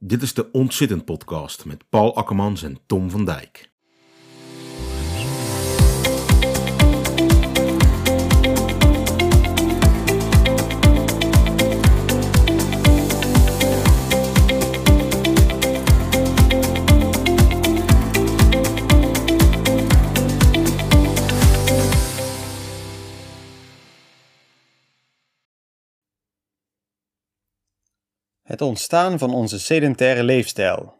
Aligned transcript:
Dit 0.00 0.22
is 0.22 0.34
de 0.34 0.50
Ontzittend 0.50 1.04
Podcast 1.04 1.64
met 1.64 1.88
Paul 1.88 2.16
Akkermans 2.16 2.62
en 2.62 2.78
Tom 2.86 3.10
van 3.10 3.24
Dijk. 3.24 3.72
Het 28.58 28.66
ontstaan 28.66 29.18
van 29.18 29.34
onze 29.34 29.60
sedentaire 29.60 30.22
leefstijl. 30.22 30.94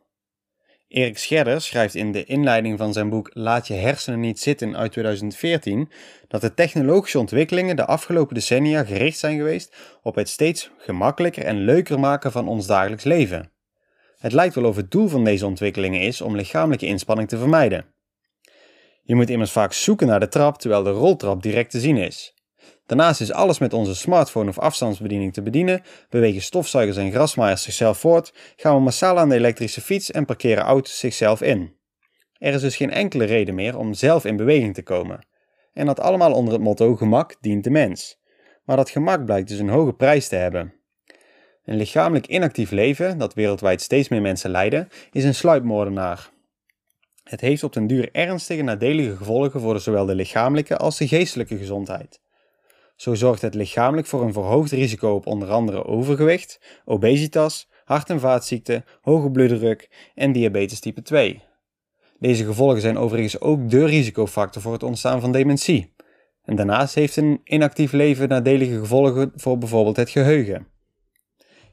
Erik 0.89 1.19
Scherder 1.19 1.61
schrijft 1.61 1.95
in 1.95 2.13
de 2.13 2.25
inleiding 2.25 2.79
van 2.79 2.93
zijn 2.93 3.09
boek 3.09 3.31
Laat 3.33 3.67
je 3.67 3.75
hersenen 3.75 4.21
niet 4.21 4.41
zitten 4.41 4.77
uit 4.77 4.93
2014 4.93 5.91
dat 6.29 6.41
de 6.41 6.55
technologische 6.55 7.19
ontwikkelingen 7.19 7.77
de 7.77 7.85
afgelopen 7.85 8.35
decennia 8.35 8.85
gericht 8.85 9.19
zijn 9.19 9.37
geweest 9.37 9.77
op 10.03 10.15
het 10.15 10.29
steeds 10.29 10.71
gemakkelijker 10.77 11.45
en 11.45 11.65
leuker 11.65 12.01
maken 12.01 12.33
van 12.33 12.49
ons 12.49 12.67
dagelijks 12.67 13.05
leven. 13.05 13.51
Het 14.19 14.33
lijkt 14.33 14.55
wel 14.55 14.65
of 14.65 14.77
het 14.77 14.91
doel 14.91 15.09
van 15.09 15.25
deze 15.25 15.47
ontwikkelingen 15.47 16.01
is 16.01 16.21
om 16.21 16.37
lichamelijke 16.37 16.87
inspanning 16.87 17.29
te 17.29 17.39
vermijden. 17.39 17.85
Je 19.03 19.15
moet 19.15 19.31
immers 19.31 19.53
vaak 19.53 19.73
zoeken 19.73 20.07
naar 20.07 20.21
de 20.21 20.29
trap 20.29 20.59
terwijl 20.59 20.83
de 20.83 20.91
roltrap 20.91 21.43
direct 21.43 21.71
te 21.71 21.81
zien 21.81 21.97
is. 21.97 22.35
Daarnaast 22.89 23.21
is 23.21 23.33
alles 23.33 23.59
met 23.59 23.73
onze 23.73 23.95
smartphone 23.95 24.49
of 24.49 24.59
afstandsbediening 24.59 25.33
te 25.33 25.43
bedienen, 25.43 25.83
bewegen 26.09 26.43
stofzuigers 26.43 26.97
en 26.97 27.11
grasmaaiers 27.11 27.63
zichzelf 27.63 27.99
voort, 27.99 28.33
gaan 28.57 28.75
we 28.75 28.81
massaal 28.81 29.19
aan 29.19 29.29
de 29.29 29.35
elektrische 29.35 29.81
fiets 29.81 30.11
en 30.11 30.25
parkeren 30.25 30.65
auto's 30.65 30.99
zichzelf 30.99 31.43
in. 31.43 31.77
Er 32.39 32.55
is 32.55 32.61
dus 32.61 32.77
geen 32.77 32.91
enkele 32.91 33.25
reden 33.25 33.55
meer 33.55 33.79
om 33.79 33.95
zelf 33.95 34.25
in 34.25 34.37
beweging 34.37 34.75
te 34.75 34.83
komen. 34.83 35.27
En 35.73 35.87
dat 35.87 36.01
allemaal 36.01 36.33
onder 36.33 36.53
het 36.53 36.63
motto 36.63 36.97
gemak 36.97 37.37
dient 37.41 37.65
de 37.65 37.71
mens. 37.71 38.21
Maar 38.65 38.77
dat 38.77 38.91
gemak 38.91 39.25
blijkt 39.25 39.49
dus 39.49 39.59
een 39.59 39.69
hoge 39.69 39.93
prijs 39.93 40.29
te 40.29 40.37
hebben. 40.37 40.75
Een 41.65 41.77
lichamelijk 41.77 42.27
inactief 42.27 42.71
leven, 42.71 43.19
dat 43.19 43.35
wereldwijd 43.35 43.83
steeds 43.83 44.09
meer 44.09 44.23
mensen 44.23 44.51
leiden, 44.51 44.89
is 45.13 45.25
een 45.25 45.35
sluipmoordenaar. 45.35 46.31
Het 47.25 47.41
heeft 47.41 47.63
op 47.63 47.73
den 47.73 47.87
duur 47.87 48.09
ernstige 48.13 48.63
nadelige 48.63 49.17
gevolgen 49.17 49.61
voor 49.61 49.81
zowel 49.81 50.07
de 50.07 50.15
lichamelijke 50.15 50.77
als 50.77 50.99
de 50.99 51.09
geestelijke 51.09 51.57
gezondheid. 51.57 52.21
Zo 52.99 53.15
zorgt 53.15 53.43
het 53.43 53.55
lichamelijk 53.55 54.07
voor 54.07 54.23
een 54.23 54.33
verhoogd 54.33 54.71
risico 54.71 55.15
op 55.15 55.27
onder 55.27 55.51
andere 55.51 55.85
overgewicht, 55.85 56.61
obesitas, 56.85 57.69
hart- 57.85 58.11
en 58.11 58.21
vaatziekten, 58.21 58.85
hoge 59.01 59.31
bloeddruk 59.31 60.11
en 60.15 60.33
diabetes 60.33 60.81
type 60.81 61.03
2. 61.03 61.43
Deze 62.19 62.45
gevolgen 62.45 62.81
zijn 62.81 62.99
overigens 62.99 63.41
ook 63.41 63.71
de 63.71 63.85
risicofactor 63.85 64.63
voor 64.63 64.73
het 64.73 64.83
ontstaan 64.83 65.21
van 65.21 65.33
dementie. 65.33 65.95
En 66.45 66.57
daarnaast 66.57 66.95
heeft 66.95 67.17
een 67.17 67.41
inactief 67.45 67.93
leven 67.93 68.29
nadelige 68.29 68.79
gevolgen 68.79 69.33
voor 69.35 69.59
bijvoorbeeld 69.59 69.97
het 69.97 70.11
geheugen. 70.11 70.67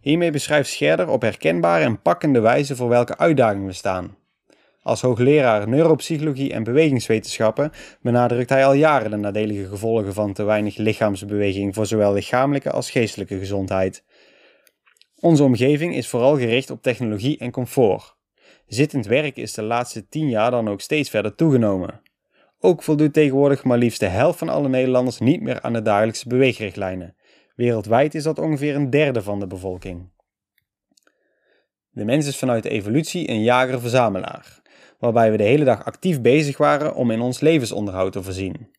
Hiermee 0.01 0.31
beschrijft 0.31 0.69
Scherder 0.69 1.07
op 1.07 1.21
herkenbare 1.21 1.83
en 1.83 2.01
pakkende 2.01 2.39
wijze 2.39 2.75
voor 2.75 2.89
welke 2.89 3.17
uitdagingen 3.17 3.67
we 3.67 3.73
staan. 3.73 4.17
Als 4.85 5.01
hoogleraar 5.01 5.67
neuropsychologie 5.67 6.53
en 6.53 6.63
bewegingswetenschappen 6.63 7.71
benadrukt 8.01 8.49
hij 8.49 8.65
al 8.65 8.73
jaren 8.73 9.11
de 9.11 9.17
nadelige 9.17 9.67
gevolgen 9.67 10.13
van 10.13 10.33
te 10.33 10.43
weinig 10.43 10.77
lichaamsbeweging 10.77 11.75
voor 11.75 11.85
zowel 11.85 12.13
lichamelijke 12.13 12.71
als 12.71 12.91
geestelijke 12.91 13.37
gezondheid. 13.37 14.03
Onze 15.19 15.43
omgeving 15.43 15.95
is 15.95 16.07
vooral 16.07 16.37
gericht 16.37 16.69
op 16.69 16.81
technologie 16.81 17.37
en 17.37 17.51
comfort. 17.51 18.15
Zittend 18.67 19.05
werk 19.05 19.37
is 19.37 19.53
de 19.53 19.61
laatste 19.61 20.07
tien 20.07 20.29
jaar 20.29 20.51
dan 20.51 20.69
ook 20.69 20.81
steeds 20.81 21.09
verder 21.09 21.35
toegenomen. 21.35 22.01
Ook 22.59 22.83
voldoet 22.83 23.13
tegenwoordig 23.13 23.63
maar 23.63 23.77
liefst 23.77 23.99
de 23.99 24.07
helft 24.07 24.39
van 24.39 24.49
alle 24.49 24.69
Nederlanders 24.69 25.19
niet 25.19 25.41
meer 25.41 25.61
aan 25.61 25.73
de 25.73 25.81
dagelijkse 25.81 26.27
beweegrichtlijnen. 26.27 27.15
Wereldwijd 27.55 28.15
is 28.15 28.23
dat 28.23 28.39
ongeveer 28.39 28.75
een 28.75 28.89
derde 28.89 29.21
van 29.21 29.39
de 29.39 29.47
bevolking. 29.47 30.09
De 31.89 32.05
mens 32.05 32.27
is 32.27 32.37
vanuit 32.37 32.63
de 32.63 32.69
evolutie 32.69 33.29
een 33.29 33.43
jager-verzamelaar 33.43 34.63
waarbij 35.05 35.31
we 35.31 35.37
de 35.37 35.43
hele 35.43 35.63
dag 35.63 35.85
actief 35.85 36.21
bezig 36.21 36.57
waren 36.57 36.95
om 36.95 37.11
in 37.11 37.21
ons 37.21 37.39
levensonderhoud 37.39 38.11
te 38.11 38.23
voorzien. 38.23 38.69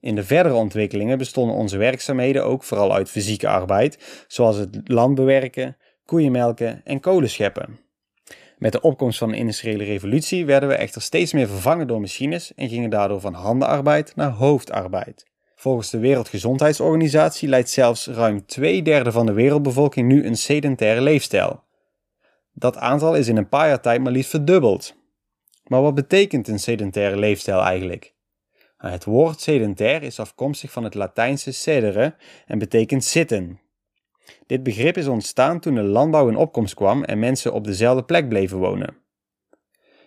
In 0.00 0.14
de 0.14 0.24
verdere 0.24 0.54
ontwikkelingen 0.54 1.18
bestonden 1.18 1.56
onze 1.56 1.76
werkzaamheden 1.76 2.44
ook 2.44 2.64
vooral 2.64 2.94
uit 2.94 3.10
fysieke 3.10 3.48
arbeid, 3.48 4.24
zoals 4.28 4.56
het 4.56 4.80
land 4.84 5.14
bewerken, 5.14 5.76
koeien 6.04 6.32
melken 6.32 6.80
en 6.84 7.00
kolen 7.00 7.30
scheppen. 7.30 7.78
Met 8.58 8.72
de 8.72 8.80
opkomst 8.80 9.18
van 9.18 9.30
de 9.30 9.36
industriële 9.36 9.84
revolutie 9.84 10.46
werden 10.46 10.68
we 10.68 10.74
echter 10.74 11.02
steeds 11.02 11.32
meer 11.32 11.48
vervangen 11.48 11.86
door 11.86 12.00
machines 12.00 12.54
en 12.54 12.68
gingen 12.68 12.90
daardoor 12.90 13.20
van 13.20 13.34
handenarbeid 13.34 14.16
naar 14.16 14.30
hoofdarbeid. 14.30 15.26
Volgens 15.54 15.90
de 15.90 15.98
Wereldgezondheidsorganisatie 15.98 17.48
leidt 17.48 17.70
zelfs 17.70 18.06
ruim 18.06 18.46
twee 18.46 18.82
derde 18.82 19.12
van 19.12 19.26
de 19.26 19.32
wereldbevolking 19.32 20.08
nu 20.08 20.26
een 20.26 20.36
sedentaire 20.36 21.00
leefstijl. 21.00 21.62
Dat 22.52 22.76
aantal 22.76 23.14
is 23.14 23.28
in 23.28 23.36
een 23.36 23.48
paar 23.48 23.68
jaar 23.68 23.80
tijd 23.80 24.00
maar 24.00 24.12
liefst 24.12 24.30
verdubbeld. 24.30 24.98
Maar 25.70 25.82
wat 25.82 25.94
betekent 25.94 26.48
een 26.48 26.58
sedentaire 26.58 27.16
leefstijl 27.16 27.60
eigenlijk? 27.62 28.14
Nou, 28.78 28.92
het 28.92 29.04
woord 29.04 29.40
sedentair 29.40 30.02
is 30.02 30.20
afkomstig 30.20 30.72
van 30.72 30.84
het 30.84 30.94
Latijnse 30.94 31.52
sedere 31.52 32.14
en 32.46 32.58
betekent 32.58 33.04
zitten. 33.04 33.60
Dit 34.46 34.62
begrip 34.62 34.96
is 34.96 35.06
ontstaan 35.06 35.60
toen 35.60 35.74
de 35.74 35.82
landbouw 35.82 36.28
in 36.28 36.36
opkomst 36.36 36.74
kwam 36.74 37.04
en 37.04 37.18
mensen 37.18 37.52
op 37.52 37.64
dezelfde 37.64 38.04
plek 38.04 38.28
bleven 38.28 38.58
wonen. 38.58 38.96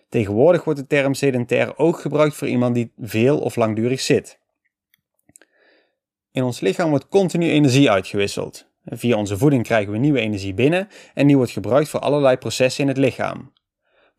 Tegenwoordig 0.08 0.64
wordt 0.64 0.80
de 0.80 0.86
term 0.86 1.14
sedentair 1.14 1.78
ook 1.78 2.00
gebruikt 2.00 2.34
voor 2.34 2.48
iemand 2.48 2.74
die 2.74 2.92
veel 2.98 3.40
of 3.40 3.56
langdurig 3.56 4.00
zit. 4.00 4.38
In 6.30 6.42
ons 6.42 6.60
lichaam 6.60 6.90
wordt 6.90 7.08
continu 7.08 7.50
energie 7.50 7.90
uitgewisseld. 7.90 8.66
Via 8.84 9.16
onze 9.16 9.38
voeding 9.38 9.62
krijgen 9.62 9.92
we 9.92 9.98
nieuwe 9.98 10.20
energie 10.20 10.54
binnen 10.54 10.88
en 11.14 11.26
die 11.26 11.36
wordt 11.36 11.52
gebruikt 11.52 11.88
voor 11.88 12.00
allerlei 12.00 12.36
processen 12.36 12.82
in 12.82 12.88
het 12.88 12.98
lichaam 12.98 13.52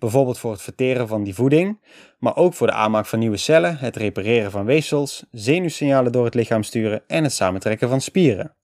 bijvoorbeeld 0.06 0.40
voor 0.40 0.52
het 0.52 0.62
verteren 0.62 1.08
van 1.08 1.24
die 1.24 1.36
voeding, 1.36 1.80
maar 2.20 2.36
ook 2.36 2.54
voor 2.54 2.68
de 2.68 2.74
aanmaak 2.74 3.06
van 3.06 3.20
nieuwe 3.20 3.38
cellen, 3.38 3.78
het 3.78 3.96
repareren 3.96 4.52
van 4.52 4.66
weefsels, 4.66 5.26
zenuwsignalen 5.32 6.12
door 6.12 6.26
het 6.26 6.34
lichaam 6.34 6.64
sturen 6.64 7.04
en 7.08 7.24
het 7.24 7.34
samentrekken 7.34 7.90
van 7.90 8.02
spieren. 8.02 8.56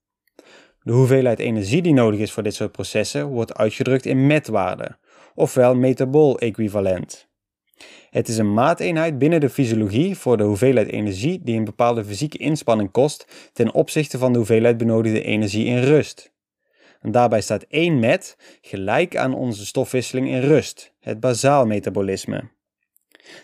De 0.82 0.92
hoeveelheid 0.92 1.38
energie 1.38 1.82
die 1.82 1.92
nodig 1.92 2.20
is 2.20 2.32
voor 2.32 2.42
dit 2.42 2.54
soort 2.54 2.72
processen 2.72 3.26
wordt 3.26 3.54
uitgedrukt 3.54 4.06
in 4.06 4.26
metwaarde, 4.26 4.98
ofwel 5.34 5.74
metabool-equivalent. 5.74 7.28
Het 8.10 8.28
is 8.28 8.38
een 8.38 8.54
maateenheid 8.54 9.18
binnen 9.18 9.40
de 9.40 9.50
fysiologie 9.50 10.18
voor 10.18 10.36
de 10.36 10.44
hoeveelheid 10.44 10.88
energie 10.88 11.40
die 11.42 11.56
een 11.56 11.64
bepaalde 11.64 12.04
fysieke 12.04 12.38
inspanning 12.38 12.90
kost 12.90 13.50
ten 13.52 13.74
opzichte 13.74 14.18
van 14.18 14.32
de 14.32 14.38
hoeveelheid 14.38 14.76
benodigde 14.76 15.22
energie 15.22 15.64
in 15.64 15.82
rust. 15.82 16.31
En 17.02 17.10
daarbij 17.10 17.40
staat 17.40 17.64
1 17.68 17.98
met 17.98 18.36
gelijk 18.60 19.16
aan 19.16 19.34
onze 19.34 19.66
stofwisseling 19.66 20.28
in 20.28 20.40
rust, 20.40 20.92
het 21.00 21.20
bazaal 21.20 21.66
metabolisme. 21.66 22.50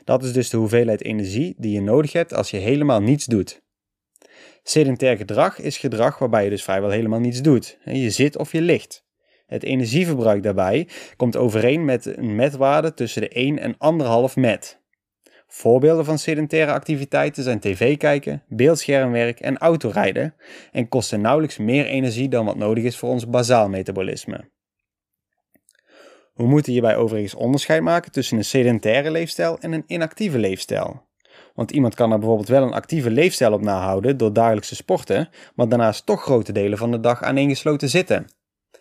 Dat 0.05 0.25
is 0.25 0.33
dus 0.33 0.51
de 0.51 0.57
hoeveelheid 0.57 1.05
energie 1.05 1.55
die 1.59 1.73
je 1.73 1.81
nodig 1.81 2.13
hebt 2.13 2.35
als 2.35 2.51
je 2.51 2.57
helemaal 2.57 3.01
niets 3.01 3.25
doet. 3.25 3.63
Sedentair 4.63 5.17
gedrag 5.17 5.59
is 5.59 5.79
gedrag 5.79 6.19
waarbij 6.19 6.45
je 6.45 6.51
dus 6.51 6.65
vrijwel 6.65 6.91
helemaal 6.91 7.21
niets 7.21 7.43
doet. 7.43 7.79
Je 7.85 8.11
zit 8.11 8.37
of 8.37 8.53
je 8.53 8.61
ligt. 8.61 9.07
Het 9.47 9.63
energieverbruik 9.63 10.43
daarbij 10.43 10.89
komt 11.17 11.37
overeen 11.37 11.85
met 11.85 12.17
een 12.17 12.35
metwaarde 12.35 12.95
tussen 12.95 13.21
de 13.23 13.29
1 13.29 13.59
en 13.59 13.77
1,5 14.31 14.35
met. 14.35 14.81
Voorbeelden 15.51 16.05
van 16.05 16.19
sedentaire 16.19 16.73
activiteiten 16.73 17.43
zijn 17.43 17.61
tv 17.61 17.97
kijken, 17.97 18.43
beeldschermwerk 18.49 19.41
en 19.41 19.59
autorijden 19.59 20.35
en 20.73 20.89
kosten 20.89 21.21
nauwelijks 21.21 21.59
meer 21.59 21.87
energie 21.87 22.29
dan 22.29 22.45
wat 22.45 22.57
nodig 22.57 22.85
is 22.85 22.97
voor 22.97 23.09
ons 23.09 23.29
bazaal 23.29 23.69
metabolisme. 23.69 24.51
We 26.35 26.47
moeten 26.47 26.73
hierbij 26.73 26.97
overigens 26.97 27.35
onderscheid 27.35 27.83
maken 27.83 28.13
tussen 28.13 28.37
een 28.37 28.45
sedentaire 28.45 29.11
leefstijl 29.11 29.59
en 29.59 29.73
een 29.73 29.85
inactieve 29.87 30.39
leefstijl. 30.39 31.07
Want 31.55 31.71
iemand 31.71 31.95
kan 31.95 32.13
er 32.13 32.19
bijvoorbeeld 32.19 32.49
wel 32.49 32.63
een 32.63 32.73
actieve 32.73 33.11
leefstijl 33.11 33.53
op 33.53 33.63
nahouden 33.63 34.17
door 34.17 34.33
dagelijkse 34.33 34.75
sporten, 34.75 35.29
maar 35.55 35.69
daarnaast 35.69 36.07
toch 36.07 36.23
grote 36.23 36.53
delen 36.53 36.79
van 36.79 36.91
de 36.91 37.01
dag 37.01 37.23
aaneengesloten 37.23 37.89
zitten. 37.89 38.27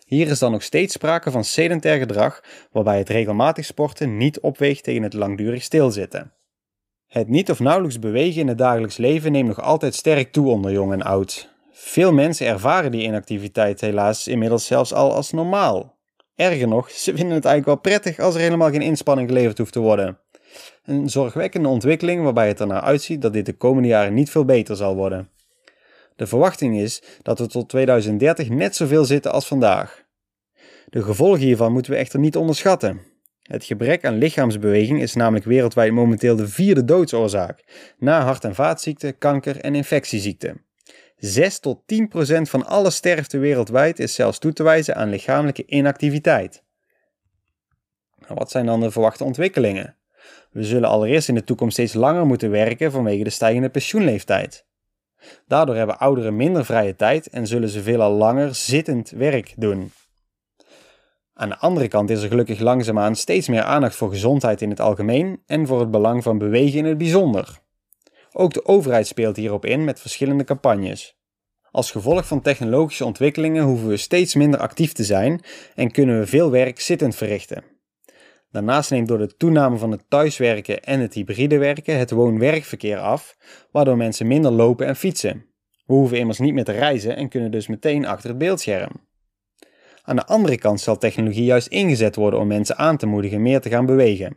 Hier 0.04 0.28
is 0.28 0.38
dan 0.38 0.52
nog 0.52 0.62
steeds 0.62 0.92
sprake 0.92 1.30
van 1.30 1.44
sedentair 1.44 1.98
gedrag, 1.98 2.42
waarbij 2.72 2.98
het 2.98 3.08
regelmatig 3.08 3.64
sporten 3.64 4.16
niet 4.16 4.40
opweegt 4.40 4.84
tegen 4.84 5.02
het 5.02 5.12
langdurig 5.12 5.62
stilzitten. 5.62 6.32
Het 7.08 7.28
niet 7.28 7.50
of 7.50 7.58
nauwelijks 7.58 7.98
bewegen 7.98 8.40
in 8.40 8.48
het 8.48 8.58
dagelijks 8.58 8.96
leven 8.96 9.32
neemt 9.32 9.48
nog 9.48 9.60
altijd 9.60 9.94
sterk 9.94 10.32
toe 10.32 10.48
onder 10.48 10.72
jong 10.72 10.92
en 10.92 11.02
oud. 11.02 11.48
Veel 11.70 12.12
mensen 12.12 12.46
ervaren 12.46 12.90
die 12.90 13.02
inactiviteit 13.02 13.80
helaas 13.80 14.28
inmiddels 14.28 14.66
zelfs 14.66 14.92
al 14.92 15.14
als 15.14 15.32
normaal. 15.32 15.96
Erger 16.34 16.68
nog, 16.68 16.90
ze 16.90 17.16
vinden 17.16 17.34
het 17.34 17.44
eigenlijk 17.44 17.66
wel 17.66 17.92
prettig 17.92 18.18
als 18.24 18.34
er 18.34 18.40
helemaal 18.40 18.70
geen 18.70 18.82
inspanning 18.82 19.28
geleverd 19.28 19.58
hoeft 19.58 19.72
te 19.72 19.80
worden. 19.80 20.18
Een 20.84 21.08
zorgwekkende 21.08 21.68
ontwikkeling 21.68 22.22
waarbij 22.22 22.48
het 22.48 22.60
er 22.60 22.66
naar 22.66 22.80
uitziet 22.80 23.22
dat 23.22 23.32
dit 23.32 23.46
de 23.46 23.52
komende 23.56 23.88
jaren 23.88 24.14
niet 24.14 24.30
veel 24.30 24.44
beter 24.44 24.76
zal 24.76 24.94
worden. 24.94 25.30
De 26.16 26.26
verwachting 26.26 26.78
is 26.78 27.02
dat 27.22 27.38
we 27.38 27.46
tot 27.46 27.68
2030 27.68 28.48
net 28.48 28.76
zoveel 28.76 29.04
zitten 29.04 29.32
als 29.32 29.46
vandaag. 29.46 30.04
De 30.86 31.02
gevolgen 31.02 31.40
hiervan 31.40 31.72
moeten 31.72 31.92
we 31.92 31.98
echter 31.98 32.18
niet 32.18 32.36
onderschatten. 32.36 33.00
Het 33.48 33.64
gebrek 33.64 34.04
aan 34.04 34.18
lichaamsbeweging 34.18 35.02
is 35.02 35.14
namelijk 35.14 35.44
wereldwijd 35.44 35.92
momenteel 35.92 36.36
de 36.36 36.48
vierde 36.48 36.84
doodsoorzaak, 36.84 37.64
na 37.98 38.22
hart- 38.22 38.44
en 38.44 38.54
vaatziekten, 38.54 39.18
kanker 39.18 39.60
en 39.60 39.74
infectieziekten. 39.74 40.64
6 41.16 41.58
tot 41.58 41.82
10 41.86 42.08
procent 42.08 42.50
van 42.50 42.66
alle 42.66 42.90
sterfte 42.90 43.38
wereldwijd 43.38 43.98
is 43.98 44.14
zelfs 44.14 44.38
toe 44.38 44.52
te 44.52 44.62
wijzen 44.62 44.96
aan 44.96 45.08
lichamelijke 45.08 45.64
inactiviteit. 45.66 46.62
Nou, 48.18 48.34
wat 48.34 48.50
zijn 48.50 48.66
dan 48.66 48.80
de 48.80 48.90
verwachte 48.90 49.24
ontwikkelingen? 49.24 49.96
We 50.50 50.64
zullen 50.64 50.88
allereerst 50.88 51.28
in 51.28 51.34
de 51.34 51.44
toekomst 51.44 51.72
steeds 51.72 51.94
langer 51.94 52.26
moeten 52.26 52.50
werken 52.50 52.92
vanwege 52.92 53.24
de 53.24 53.30
stijgende 53.30 53.68
pensioenleeftijd. 53.68 54.66
Daardoor 55.46 55.76
hebben 55.76 55.98
ouderen 55.98 56.36
minder 56.36 56.64
vrije 56.64 56.96
tijd 56.96 57.28
en 57.28 57.46
zullen 57.46 57.68
ze 57.68 57.82
veelal 57.82 58.12
langer 58.12 58.54
zittend 58.54 59.10
werk 59.10 59.54
doen. 59.56 59.92
Aan 61.40 61.48
de 61.48 61.58
andere 61.58 61.88
kant 61.88 62.10
is 62.10 62.22
er 62.22 62.28
gelukkig 62.28 62.60
langzaamaan 62.60 63.16
steeds 63.16 63.48
meer 63.48 63.62
aandacht 63.62 63.96
voor 63.96 64.10
gezondheid 64.10 64.62
in 64.62 64.70
het 64.70 64.80
algemeen 64.80 65.42
en 65.46 65.66
voor 65.66 65.80
het 65.80 65.90
belang 65.90 66.22
van 66.22 66.38
bewegen 66.38 66.78
in 66.78 66.84
het 66.84 66.98
bijzonder. 66.98 67.58
Ook 68.32 68.52
de 68.52 68.64
overheid 68.64 69.06
speelt 69.06 69.36
hierop 69.36 69.64
in 69.64 69.84
met 69.84 70.00
verschillende 70.00 70.44
campagnes. 70.44 71.18
Als 71.70 71.90
gevolg 71.90 72.26
van 72.26 72.40
technologische 72.40 73.04
ontwikkelingen 73.04 73.64
hoeven 73.64 73.88
we 73.88 73.96
steeds 73.96 74.34
minder 74.34 74.60
actief 74.60 74.92
te 74.92 75.04
zijn 75.04 75.40
en 75.74 75.90
kunnen 75.90 76.18
we 76.18 76.26
veel 76.26 76.50
werk 76.50 76.80
zittend 76.80 77.16
verrichten. 77.16 77.64
Daarnaast 78.50 78.90
neemt 78.90 79.08
door 79.08 79.18
de 79.18 79.36
toename 79.36 79.76
van 79.76 79.90
het 79.90 80.04
thuiswerken 80.08 80.82
en 80.82 81.00
het 81.00 81.14
hybride 81.14 81.58
werken 81.58 81.98
het 81.98 82.10
woon-werkverkeer 82.10 82.98
af, 82.98 83.36
waardoor 83.70 83.96
mensen 83.96 84.26
minder 84.26 84.50
lopen 84.50 84.86
en 84.86 84.96
fietsen. 84.96 85.46
We 85.86 85.94
hoeven 85.94 86.18
immers 86.18 86.38
niet 86.38 86.54
meer 86.54 86.64
te 86.64 86.72
reizen 86.72 87.16
en 87.16 87.28
kunnen 87.28 87.50
dus 87.50 87.66
meteen 87.66 88.06
achter 88.06 88.28
het 88.28 88.38
beeldscherm. 88.38 89.07
Aan 90.08 90.16
de 90.16 90.26
andere 90.26 90.58
kant 90.58 90.80
zal 90.80 90.98
technologie 90.98 91.44
juist 91.44 91.66
ingezet 91.66 92.16
worden 92.16 92.40
om 92.40 92.46
mensen 92.46 92.76
aan 92.76 92.96
te 92.96 93.06
moedigen 93.06 93.42
meer 93.42 93.60
te 93.60 93.68
gaan 93.68 93.86
bewegen. 93.86 94.36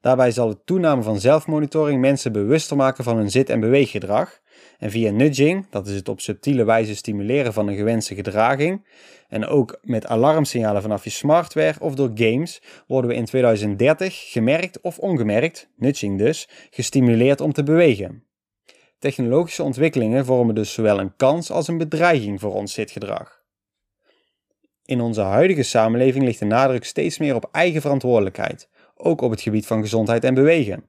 Daarbij 0.00 0.30
zal 0.30 0.48
de 0.48 0.64
toename 0.64 1.02
van 1.02 1.20
zelfmonitoring 1.20 2.00
mensen 2.00 2.32
bewuster 2.32 2.76
maken 2.76 3.04
van 3.04 3.16
hun 3.16 3.30
zit- 3.30 3.50
en 3.50 3.60
beweeggedrag. 3.60 4.40
En 4.78 4.90
via 4.90 5.10
nudging, 5.10 5.66
dat 5.70 5.86
is 5.86 5.94
het 5.94 6.08
op 6.08 6.20
subtiele 6.20 6.64
wijze 6.64 6.96
stimuleren 6.96 7.52
van 7.52 7.68
een 7.68 7.76
gewenste 7.76 8.14
gedraging, 8.14 8.86
en 9.28 9.46
ook 9.46 9.78
met 9.82 10.06
alarmsignalen 10.06 10.82
vanaf 10.82 11.04
je 11.04 11.10
smartware 11.10 11.80
of 11.80 11.94
door 11.94 12.10
games, 12.14 12.62
worden 12.86 13.10
we 13.10 13.16
in 13.16 13.24
2030 13.24 14.30
gemerkt 14.30 14.80
of 14.80 14.98
ongemerkt, 14.98 15.70
nudging 15.76 16.18
dus, 16.18 16.48
gestimuleerd 16.70 17.40
om 17.40 17.52
te 17.52 17.62
bewegen. 17.62 18.24
Technologische 18.98 19.62
ontwikkelingen 19.62 20.24
vormen 20.24 20.54
dus 20.54 20.72
zowel 20.72 21.00
een 21.00 21.16
kans 21.16 21.50
als 21.50 21.68
een 21.68 21.78
bedreiging 21.78 22.40
voor 22.40 22.54
ons 22.54 22.72
zitgedrag. 22.72 23.33
In 24.84 25.00
onze 25.00 25.20
huidige 25.20 25.62
samenleving 25.62 26.24
ligt 26.24 26.38
de 26.38 26.44
nadruk 26.44 26.84
steeds 26.84 27.18
meer 27.18 27.34
op 27.34 27.48
eigen 27.52 27.80
verantwoordelijkheid, 27.80 28.68
ook 28.96 29.20
op 29.20 29.30
het 29.30 29.40
gebied 29.40 29.66
van 29.66 29.80
gezondheid 29.80 30.24
en 30.24 30.34
bewegen. 30.34 30.84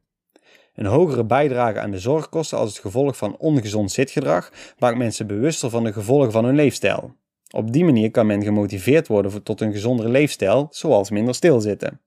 Een 0.74 0.86
hogere 0.86 1.26
bijdrage 1.26 1.80
aan 1.80 1.92
de 1.92 2.00
zorgkosten 2.00 2.58
als 2.58 2.70
het 2.70 2.80
gevolg 2.80 3.18
van 3.18 3.38
ongezond 3.38 3.92
zitgedrag 3.92 4.52
maakt 4.80 4.98
mensen 4.98 5.28
bewuster 5.28 5.70
van 5.70 5.84
de 5.84 5.94
gevolgen 5.94 6.32
van 6.32 6.46
hun 6.46 6.56
leefstijl. 6.56 7.16
Op 7.52 7.72
die 7.72 7.86
manier 7.86 8.12
kan 8.12 8.26
men 8.26 8.44
gemotiveerd 8.44 9.08
worden 9.08 9.44
tot 9.44 9.62
een 9.62 9.72
gezondere 9.72 10.10
leefstijl, 10.10 10.68
zoals 10.70 11.10
minder 11.10 11.36
stilzitten. 11.36 12.02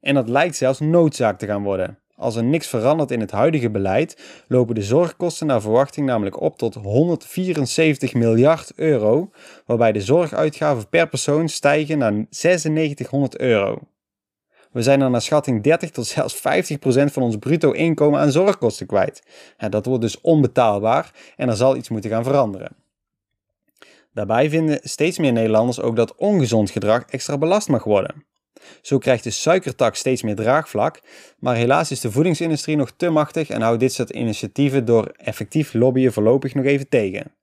En 0.00 0.14
dat 0.14 0.28
lijkt 0.28 0.56
zelfs 0.56 0.80
noodzaak 0.80 1.38
te 1.38 1.46
gaan 1.46 1.62
worden. 1.62 2.01
Als 2.22 2.36
er 2.36 2.44
niks 2.44 2.66
verandert 2.66 3.10
in 3.10 3.20
het 3.20 3.30
huidige 3.30 3.70
beleid, 3.70 4.16
lopen 4.48 4.74
de 4.74 4.82
zorgkosten 4.82 5.46
naar 5.46 5.60
verwachting 5.60 6.06
namelijk 6.06 6.40
op 6.40 6.58
tot 6.58 6.74
174 6.74 8.14
miljard 8.14 8.72
euro, 8.76 9.30
waarbij 9.66 9.92
de 9.92 10.00
zorguitgaven 10.00 10.88
per 10.88 11.08
persoon 11.08 11.48
stijgen 11.48 11.98
naar 11.98 12.12
9600 12.12 13.38
euro. 13.38 13.78
We 14.72 14.82
zijn 14.82 14.98
dan 14.98 15.10
naar 15.10 15.22
schatting 15.22 15.62
30 15.62 15.90
tot 15.90 16.06
zelfs 16.06 16.34
50 16.34 16.78
procent 16.78 17.12
van 17.12 17.22
ons 17.22 17.36
bruto 17.36 17.70
inkomen 17.70 18.20
aan 18.20 18.32
zorgkosten 18.32 18.86
kwijt. 18.86 19.22
dat 19.70 19.86
wordt 19.86 20.02
dus 20.02 20.20
onbetaalbaar 20.20 21.12
en 21.36 21.48
er 21.48 21.56
zal 21.56 21.76
iets 21.76 21.88
moeten 21.88 22.10
gaan 22.10 22.24
veranderen. 22.24 22.76
Daarbij 24.12 24.50
vinden 24.50 24.78
steeds 24.82 25.18
meer 25.18 25.32
Nederlanders 25.32 25.80
ook 25.80 25.96
dat 25.96 26.14
ongezond 26.14 26.70
gedrag 26.70 27.04
extra 27.04 27.38
belast 27.38 27.68
mag 27.68 27.84
worden. 27.84 28.24
Zo 28.82 28.98
krijgt 28.98 29.24
de 29.24 29.30
suikertak 29.30 29.94
steeds 29.94 30.22
meer 30.22 30.34
draagvlak, 30.34 31.00
maar 31.38 31.56
helaas 31.56 31.90
is 31.90 32.00
de 32.00 32.10
voedingsindustrie 32.10 32.76
nog 32.76 32.92
te 32.96 33.10
machtig 33.10 33.48
en 33.48 33.60
houdt 33.60 33.80
dit 33.80 33.92
soort 33.92 34.10
initiatieven 34.10 34.84
door 34.84 35.12
effectief 35.16 35.74
lobbyen 35.74 36.12
voorlopig 36.12 36.54
nog 36.54 36.64
even 36.64 36.88
tegen. 36.88 37.34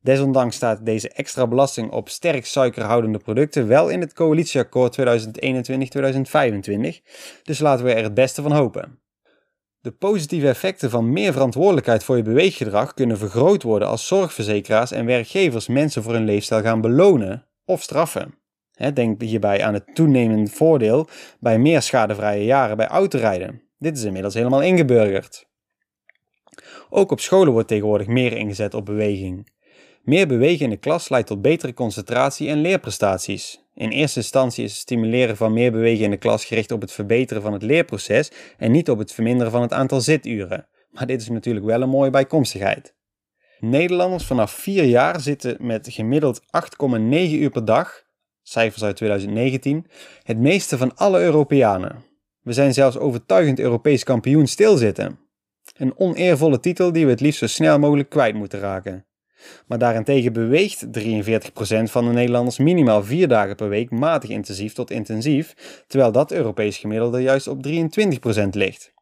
Desondanks 0.00 0.56
staat 0.56 0.86
deze 0.86 1.08
extra 1.08 1.46
belasting 1.46 1.90
op 1.90 2.08
sterk 2.08 2.46
suikerhoudende 2.46 3.18
producten 3.18 3.66
wel 3.66 3.88
in 3.88 4.00
het 4.00 4.12
coalitieakkoord 4.12 4.96
2021-2025, 5.00 5.04
dus 7.42 7.58
laten 7.58 7.84
we 7.84 7.92
er 7.92 8.02
het 8.02 8.14
beste 8.14 8.42
van 8.42 8.52
hopen. 8.52 9.00
De 9.80 9.92
positieve 9.92 10.48
effecten 10.48 10.90
van 10.90 11.12
meer 11.12 11.32
verantwoordelijkheid 11.32 12.04
voor 12.04 12.16
je 12.16 12.22
beweeggedrag 12.22 12.94
kunnen 12.94 13.18
vergroot 13.18 13.62
worden 13.62 13.88
als 13.88 14.06
zorgverzekeraars 14.06 14.90
en 14.90 15.06
werkgevers 15.06 15.66
mensen 15.66 16.02
voor 16.02 16.12
hun 16.12 16.24
leefstijl 16.24 16.62
gaan 16.62 16.80
belonen 16.80 17.46
of 17.64 17.82
straffen. 17.82 18.34
Denk 18.94 19.20
hierbij 19.20 19.64
aan 19.64 19.74
het 19.74 19.94
toenemend 19.94 20.52
voordeel 20.52 21.08
bij 21.40 21.58
meer 21.58 21.82
schadevrije 21.82 22.44
jaren 22.44 22.76
bij 22.76 22.86
autorijden. 22.86 23.62
Dit 23.78 23.96
is 23.96 24.04
inmiddels 24.04 24.34
helemaal 24.34 24.62
ingeburgerd. 24.62 25.46
Ook 26.90 27.10
op 27.10 27.20
scholen 27.20 27.52
wordt 27.52 27.68
tegenwoordig 27.68 28.06
meer 28.06 28.32
ingezet 28.32 28.74
op 28.74 28.84
beweging. 28.84 29.54
Meer 30.02 30.26
bewegen 30.26 30.64
in 30.64 30.70
de 30.70 30.76
klas 30.76 31.08
leidt 31.08 31.26
tot 31.26 31.42
betere 31.42 31.74
concentratie 31.74 32.48
en 32.48 32.60
leerprestaties. 32.60 33.64
In 33.74 33.90
eerste 33.90 34.18
instantie 34.18 34.64
is 34.64 34.70
het 34.70 34.80
stimuleren 34.80 35.36
van 35.36 35.52
meer 35.52 35.72
bewegen 35.72 36.04
in 36.04 36.10
de 36.10 36.16
klas 36.16 36.44
gericht 36.44 36.70
op 36.70 36.80
het 36.80 36.92
verbeteren 36.92 37.42
van 37.42 37.52
het 37.52 37.62
leerproces 37.62 38.30
en 38.58 38.70
niet 38.70 38.90
op 38.90 38.98
het 38.98 39.12
verminderen 39.12 39.52
van 39.52 39.62
het 39.62 39.72
aantal 39.72 40.00
zituren. 40.00 40.68
Maar 40.90 41.06
dit 41.06 41.20
is 41.20 41.28
natuurlijk 41.28 41.66
wel 41.66 41.82
een 41.82 41.88
mooie 41.88 42.10
bijkomstigheid. 42.10 42.94
Nederlanders 43.58 44.24
vanaf 44.24 44.50
4 44.50 44.84
jaar 44.84 45.20
zitten 45.20 45.56
met 45.60 45.88
gemiddeld 45.90 46.40
8,9 46.40 46.46
uur 47.10 47.50
per 47.50 47.64
dag, 47.64 48.04
cijfers 48.48 48.84
uit 48.84 48.96
2019, 48.96 49.86
het 50.22 50.38
meeste 50.38 50.78
van 50.78 50.96
alle 50.96 51.20
Europeanen. 51.20 52.04
We 52.42 52.52
zijn 52.52 52.74
zelfs 52.74 52.98
overtuigend 52.98 53.58
Europees 53.58 54.04
kampioen 54.04 54.46
stilzitten. 54.46 55.18
Een 55.76 55.98
oneervolle 55.98 56.60
titel 56.60 56.92
die 56.92 57.04
we 57.04 57.10
het 57.10 57.20
liefst 57.20 57.38
zo 57.38 57.46
snel 57.46 57.78
mogelijk 57.78 58.08
kwijt 58.08 58.34
moeten 58.34 58.60
raken. 58.60 59.06
Maar 59.66 59.78
daarentegen 59.78 60.32
beweegt 60.32 60.86
43% 60.86 60.90
van 61.82 62.04
de 62.04 62.12
Nederlanders 62.12 62.58
minimaal 62.58 63.02
4 63.02 63.28
dagen 63.28 63.56
per 63.56 63.68
week 63.68 63.90
matig 63.90 64.30
intensief 64.30 64.72
tot 64.72 64.90
intensief, 64.90 65.54
terwijl 65.86 66.12
dat 66.12 66.32
Europees 66.32 66.78
gemiddelde 66.78 67.22
juist 67.22 67.48
op 67.48 67.66
23% 67.66 68.48
ligt. 68.50 68.92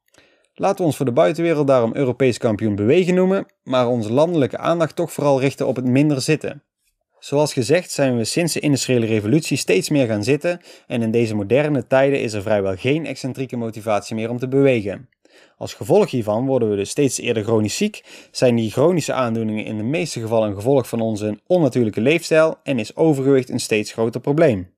Laten 0.54 0.78
we 0.78 0.84
ons 0.84 0.96
voor 0.96 1.06
de 1.06 1.12
buitenwereld 1.12 1.66
daarom 1.66 1.94
Europees 1.94 2.38
kampioen 2.38 2.74
bewegen 2.74 3.14
noemen, 3.14 3.46
maar 3.62 3.88
onze 3.88 4.12
landelijke 4.12 4.58
aandacht 4.58 4.96
toch 4.96 5.12
vooral 5.12 5.40
richten 5.40 5.66
op 5.66 5.76
het 5.76 5.86
minder 5.86 6.20
zitten. 6.20 6.62
Zoals 7.24 7.52
gezegd 7.52 7.90
zijn 7.90 8.16
we 8.16 8.24
sinds 8.24 8.52
de 8.52 8.60
industriële 8.60 9.06
revolutie 9.06 9.56
steeds 9.56 9.88
meer 9.88 10.06
gaan 10.06 10.24
zitten 10.24 10.60
en 10.86 11.02
in 11.02 11.10
deze 11.10 11.34
moderne 11.34 11.86
tijden 11.86 12.20
is 12.20 12.32
er 12.32 12.42
vrijwel 12.42 12.76
geen 12.76 13.06
excentrieke 13.06 13.56
motivatie 13.56 14.14
meer 14.14 14.30
om 14.30 14.38
te 14.38 14.48
bewegen. 14.48 15.08
Als 15.56 15.74
gevolg 15.74 16.10
hiervan 16.10 16.46
worden 16.46 16.70
we 16.70 16.76
dus 16.76 16.90
steeds 16.90 17.18
eerder 17.18 17.44
chronisch 17.44 17.76
ziek, 17.76 18.04
zijn 18.30 18.54
die 18.54 18.70
chronische 18.70 19.12
aandoeningen 19.12 19.64
in 19.64 19.76
de 19.76 19.82
meeste 19.82 20.20
gevallen 20.20 20.48
een 20.48 20.54
gevolg 20.54 20.88
van 20.88 21.00
onze 21.00 21.38
onnatuurlijke 21.46 22.00
leefstijl 22.00 22.56
en 22.62 22.78
is 22.78 22.96
overgewicht 22.96 23.50
een 23.50 23.60
steeds 23.60 23.92
groter 23.92 24.20
probleem. 24.20 24.74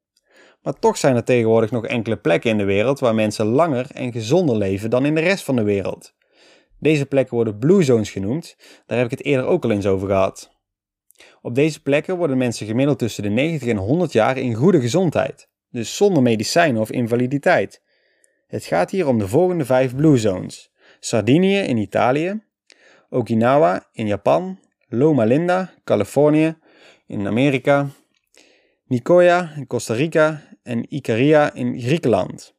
Maar 0.63 0.79
toch 0.79 0.97
zijn 0.97 1.17
er 1.17 1.25
tegenwoordig 1.25 1.71
nog 1.71 1.87
enkele 1.87 2.17
plekken 2.17 2.51
in 2.51 2.59
de 2.59 2.65
wereld 2.65 3.01
waar 3.01 3.15
mensen 3.15 3.47
langer 3.47 3.87
en 3.93 4.13
gezonder 4.13 4.57
leven 4.57 4.91
dan 4.91 5.07
in 5.07 5.15
de 5.15 5.21
rest 5.21 5.45
van 5.45 5.57
de 5.57 5.63
wereld. 5.63 6.15
Deze 6.79 7.07
plekken 7.07 7.35
worden 7.35 7.59
blue 7.59 7.83
zones 7.83 8.11
genoemd, 8.11 8.57
daar 8.87 8.99
heb 8.99 9.07
ik 9.07 9.19
het 9.19 9.27
eerder 9.27 9.47
ook 9.47 9.65
al 9.65 9.71
eens 9.71 9.87
over 9.87 10.09
gehad. 10.09 10.56
Op 11.47 11.55
deze 11.55 11.83
plekken 11.83 12.17
worden 12.17 12.39
mensen 12.39 12.67
gemiddeld 12.67 12.99
tussen 12.99 13.23
de 13.23 13.29
90 13.29 13.69
en 13.69 13.77
100 13.77 14.13
jaar 14.13 14.37
in 14.37 14.55
goede 14.55 14.81
gezondheid, 14.81 15.49
dus 15.71 15.97
zonder 15.97 16.23
medicijnen 16.23 16.81
of 16.81 16.91
invaliditeit. 16.91 17.83
Het 18.47 18.65
gaat 18.65 18.91
hier 18.91 19.07
om 19.07 19.19
de 19.19 19.29
volgende 19.29 19.65
vijf 19.65 19.95
blue 19.95 20.17
zones. 20.17 20.73
Sardinië 21.01 21.59
in 21.59 21.77
Italië, 21.77 22.43
Okinawa 23.11 23.89
in 23.93 24.07
Japan, 24.07 24.59
Loma 24.89 25.25
Linda, 25.25 25.75
Californië 25.85 26.59
in 27.07 27.27
Amerika, 27.27 27.89
Nicoya 28.87 29.53
in 29.57 29.67
Costa 29.67 29.95
Rica 29.95 30.43
en 30.63 30.87
Icaria 30.89 31.53
in 31.55 31.81
Griekenland. 31.81 32.56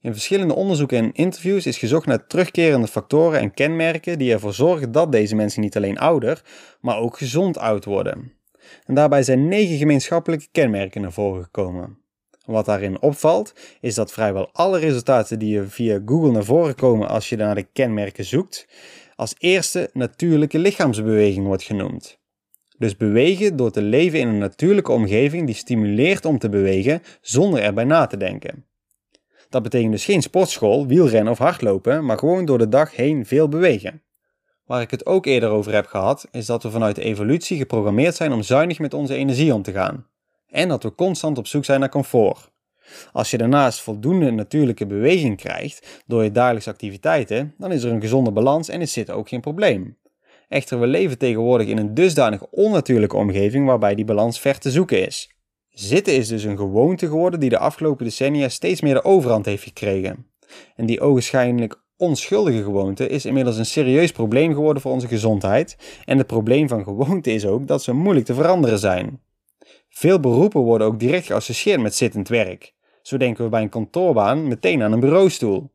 In 0.00 0.12
verschillende 0.12 0.54
onderzoeken 0.54 0.98
en 0.98 1.12
interviews 1.12 1.66
is 1.66 1.78
gezocht 1.78 2.06
naar 2.06 2.26
terugkerende 2.26 2.86
factoren 2.86 3.40
en 3.40 3.54
kenmerken 3.54 4.18
die 4.18 4.32
ervoor 4.32 4.54
zorgen 4.54 4.92
dat 4.92 5.12
deze 5.12 5.34
mensen 5.34 5.60
niet 5.60 5.76
alleen 5.76 5.98
ouder, 5.98 6.42
maar 6.80 6.98
ook 6.98 7.18
gezond 7.18 7.58
oud 7.58 7.84
worden. 7.84 8.32
En 8.84 8.94
daarbij 8.94 9.22
zijn 9.22 9.48
negen 9.48 9.76
gemeenschappelijke 9.76 10.48
kenmerken 10.52 11.00
naar 11.00 11.12
voren 11.12 11.42
gekomen. 11.42 11.98
Wat 12.44 12.64
daarin 12.64 13.00
opvalt, 13.02 13.52
is 13.80 13.94
dat 13.94 14.12
vrijwel 14.12 14.48
alle 14.52 14.78
resultaten 14.78 15.38
die 15.38 15.54
je 15.54 15.64
via 15.64 16.00
Google 16.04 16.30
naar 16.30 16.44
voren 16.44 16.74
komen 16.74 17.08
als 17.08 17.28
je 17.28 17.36
naar 17.36 17.54
de 17.54 17.66
kenmerken 17.72 18.24
zoekt, 18.24 18.68
als 19.14 19.34
eerste 19.38 19.90
natuurlijke 19.92 20.58
lichaamsbeweging 20.58 21.46
wordt 21.46 21.62
genoemd. 21.62 22.18
Dus 22.78 22.96
bewegen 22.96 23.56
door 23.56 23.70
te 23.70 23.82
leven 23.82 24.18
in 24.18 24.28
een 24.28 24.38
natuurlijke 24.38 24.92
omgeving 24.92 25.46
die 25.46 25.54
stimuleert 25.54 26.24
om 26.24 26.38
te 26.38 26.48
bewegen 26.48 27.02
zonder 27.20 27.62
erbij 27.62 27.84
na 27.84 28.06
te 28.06 28.16
denken. 28.16 28.65
Dat 29.48 29.62
betekent 29.62 29.92
dus 29.92 30.04
geen 30.04 30.22
sportschool, 30.22 30.86
wielrennen 30.86 31.32
of 31.32 31.38
hardlopen, 31.38 32.04
maar 32.04 32.18
gewoon 32.18 32.44
door 32.44 32.58
de 32.58 32.68
dag 32.68 32.96
heen 32.96 33.26
veel 33.26 33.48
bewegen. 33.48 34.02
Waar 34.64 34.80
ik 34.80 34.90
het 34.90 35.06
ook 35.06 35.26
eerder 35.26 35.48
over 35.48 35.72
heb 35.72 35.86
gehad, 35.86 36.28
is 36.30 36.46
dat 36.46 36.62
we 36.62 36.70
vanuit 36.70 36.96
de 36.96 37.02
evolutie 37.02 37.56
geprogrammeerd 37.58 38.14
zijn 38.14 38.32
om 38.32 38.42
zuinig 38.42 38.78
met 38.78 38.94
onze 38.94 39.14
energie 39.14 39.54
om 39.54 39.62
te 39.62 39.72
gaan. 39.72 40.06
En 40.48 40.68
dat 40.68 40.82
we 40.82 40.94
constant 40.94 41.38
op 41.38 41.46
zoek 41.46 41.64
zijn 41.64 41.80
naar 41.80 41.88
comfort. 41.88 42.50
Als 43.12 43.30
je 43.30 43.38
daarnaast 43.38 43.80
voldoende 43.80 44.30
natuurlijke 44.30 44.86
beweging 44.86 45.36
krijgt 45.36 46.02
door 46.06 46.24
je 46.24 46.32
dagelijkse 46.32 46.70
activiteiten, 46.70 47.54
dan 47.58 47.72
is 47.72 47.82
er 47.82 47.92
een 47.92 48.00
gezonde 48.00 48.32
balans 48.32 48.68
en 48.68 48.80
is 48.80 48.92
zitten 48.92 49.14
ook 49.14 49.28
geen 49.28 49.40
probleem. 49.40 49.98
Echter, 50.48 50.80
we 50.80 50.86
leven 50.86 51.18
tegenwoordig 51.18 51.66
in 51.66 51.78
een 51.78 51.94
dusdanig 51.94 52.46
onnatuurlijke 52.46 53.16
omgeving 53.16 53.66
waarbij 53.66 53.94
die 53.94 54.04
balans 54.04 54.40
ver 54.40 54.58
te 54.58 54.70
zoeken 54.70 55.06
is. 55.06 55.35
Zitten 55.78 56.14
is 56.14 56.28
dus 56.28 56.44
een 56.44 56.56
gewoonte 56.56 57.06
geworden 57.06 57.40
die 57.40 57.50
de 57.50 57.58
afgelopen 57.58 58.04
decennia 58.04 58.48
steeds 58.48 58.80
meer 58.80 58.94
de 58.94 59.04
overhand 59.04 59.44
heeft 59.44 59.62
gekregen. 59.62 60.26
En 60.76 60.86
die 60.86 61.00
ogenschijnlijk 61.00 61.82
onschuldige 61.96 62.62
gewoonte 62.62 63.08
is 63.08 63.24
inmiddels 63.24 63.56
een 63.56 63.66
serieus 63.66 64.12
probleem 64.12 64.54
geworden 64.54 64.82
voor 64.82 64.92
onze 64.92 65.08
gezondheid. 65.08 65.76
En 66.04 66.18
het 66.18 66.26
probleem 66.26 66.68
van 66.68 66.82
gewoonte 66.82 67.32
is 67.32 67.46
ook 67.46 67.66
dat 67.66 67.82
ze 67.82 67.92
moeilijk 67.92 68.26
te 68.26 68.34
veranderen 68.34 68.78
zijn. 68.78 69.20
Veel 69.88 70.20
beroepen 70.20 70.60
worden 70.60 70.86
ook 70.86 70.98
direct 70.98 71.26
geassocieerd 71.26 71.80
met 71.80 71.94
zittend 71.94 72.28
werk. 72.28 72.74
Zo 73.02 73.16
denken 73.16 73.44
we 73.44 73.50
bij 73.50 73.62
een 73.62 73.68
kantoorbaan 73.68 74.48
meteen 74.48 74.82
aan 74.82 74.92
een 74.92 75.00
bureaustoel. 75.00 75.70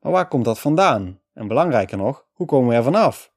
Maar 0.00 0.12
waar 0.12 0.28
komt 0.28 0.44
dat 0.44 0.58
vandaan? 0.58 1.20
En 1.34 1.48
belangrijker 1.48 1.96
nog, 1.96 2.26
hoe 2.32 2.46
komen 2.46 2.68
we 2.68 2.74
er 2.74 2.82
vanaf? 2.82 3.32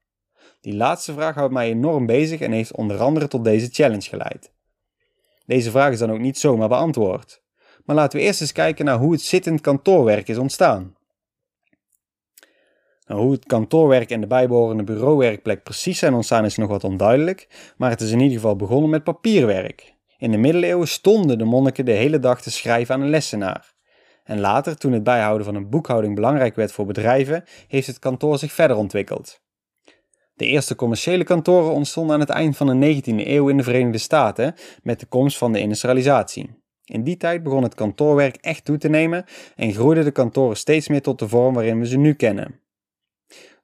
Die 0.60 0.74
laatste 0.74 1.12
vraag 1.12 1.34
houdt 1.34 1.52
mij 1.52 1.68
enorm 1.68 2.06
bezig 2.06 2.40
en 2.40 2.52
heeft 2.52 2.72
onder 2.76 2.98
andere 3.00 3.28
tot 3.28 3.44
deze 3.44 3.68
challenge 3.70 4.08
geleid. 4.08 4.52
Deze 5.46 5.70
vraag 5.70 5.92
is 5.92 5.98
dan 5.98 6.12
ook 6.12 6.18
niet 6.18 6.38
zomaar 6.38 6.68
beantwoord. 6.68 7.42
Maar 7.84 7.96
laten 7.96 8.18
we 8.18 8.24
eerst 8.24 8.40
eens 8.40 8.52
kijken 8.52 8.84
naar 8.84 8.98
hoe 8.98 9.12
het 9.12 9.20
zittend 9.20 9.60
kantoorwerk 9.60 10.28
is 10.28 10.38
ontstaan. 10.38 10.96
Nou, 13.06 13.20
hoe 13.20 13.32
het 13.32 13.46
kantoorwerk 13.46 14.10
en 14.10 14.20
de 14.20 14.26
bijbehorende 14.26 14.84
bureauwerkplek 14.84 15.62
precies 15.62 15.98
zijn 15.98 16.14
ontstaan 16.14 16.44
is 16.44 16.56
nog 16.56 16.68
wat 16.68 16.84
onduidelijk, 16.84 17.72
maar 17.76 17.90
het 17.90 18.00
is 18.00 18.10
in 18.10 18.20
ieder 18.20 18.36
geval 18.36 18.56
begonnen 18.56 18.90
met 18.90 19.04
papierwerk. 19.04 19.94
In 20.18 20.30
de 20.30 20.36
middeleeuwen 20.36 20.88
stonden 20.88 21.38
de 21.38 21.44
monniken 21.44 21.84
de 21.84 21.92
hele 21.92 22.18
dag 22.18 22.42
te 22.42 22.50
schrijven 22.50 22.94
aan 22.94 23.00
een 23.00 23.10
lessenaar. 23.10 23.74
En 24.24 24.40
later, 24.40 24.76
toen 24.76 24.92
het 24.92 25.02
bijhouden 25.02 25.44
van 25.44 25.54
een 25.54 25.70
boekhouding 25.70 26.14
belangrijk 26.14 26.56
werd 26.56 26.72
voor 26.72 26.86
bedrijven, 26.86 27.44
heeft 27.68 27.86
het 27.86 27.98
kantoor 27.98 28.38
zich 28.38 28.52
verder 28.52 28.76
ontwikkeld. 28.76 29.41
De 30.42 30.48
eerste 30.48 30.74
commerciële 30.74 31.24
kantoren 31.24 31.72
ontstonden 31.72 32.14
aan 32.14 32.20
het 32.20 32.28
eind 32.28 32.56
van 32.56 32.80
de 32.80 33.02
19e 33.02 33.26
eeuw 33.26 33.48
in 33.48 33.56
de 33.56 33.62
Verenigde 33.62 33.98
Staten 33.98 34.54
met 34.82 35.00
de 35.00 35.06
komst 35.06 35.38
van 35.38 35.52
de 35.52 35.60
industrialisatie. 35.60 36.50
In 36.84 37.02
die 37.04 37.16
tijd 37.16 37.42
begon 37.42 37.62
het 37.62 37.74
kantoorwerk 37.74 38.36
echt 38.36 38.64
toe 38.64 38.78
te 38.78 38.88
nemen 38.88 39.24
en 39.56 39.72
groeiden 39.72 40.04
de 40.04 40.10
kantoren 40.10 40.56
steeds 40.56 40.88
meer 40.88 41.02
tot 41.02 41.18
de 41.18 41.28
vorm 41.28 41.54
waarin 41.54 41.78
we 41.78 41.86
ze 41.86 41.96
nu 41.96 42.14
kennen. 42.14 42.60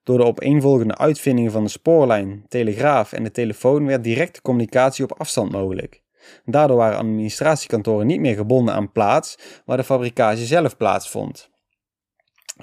Door 0.03 0.17
de 0.17 0.23
opeenvolgende 0.23 0.97
uitvindingen 0.97 1.51
van 1.51 1.63
de 1.63 1.69
spoorlijn, 1.69 2.45
telegraaf 2.47 3.13
en 3.13 3.23
de 3.23 3.31
telefoon 3.31 3.85
werd 3.85 4.03
directe 4.03 4.41
communicatie 4.41 5.03
op 5.03 5.19
afstand 5.19 5.51
mogelijk. 5.51 6.01
Daardoor 6.45 6.77
waren 6.77 6.97
administratiekantoren 6.97 8.07
niet 8.07 8.19
meer 8.19 8.35
gebonden 8.35 8.73
aan 8.73 8.91
plaats 8.91 9.37
waar 9.65 9.77
de 9.77 9.83
fabricage 9.83 10.45
zelf 10.45 10.77
plaatsvond. 10.77 11.49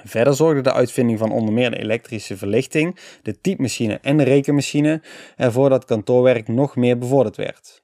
Verder 0.03 0.33
zorgde 0.33 0.61
de 0.61 0.73
uitvinding 0.73 1.19
van 1.19 1.31
onder 1.31 1.53
meer 1.53 1.71
de 1.71 1.79
elektrische 1.79 2.37
verlichting, 2.37 2.99
de 3.21 3.41
typemachine 3.41 3.99
en 4.01 4.17
de 4.17 4.23
rekenmachine 4.23 5.01
ervoor 5.35 5.69
dat 5.69 5.85
kantoorwerk 5.85 6.47
nog 6.47 6.75
meer 6.75 6.97
bevorderd 6.97 7.35
werd. 7.35 7.83